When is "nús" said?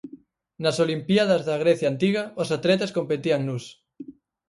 3.47-3.65